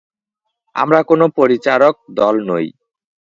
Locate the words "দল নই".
2.11-2.65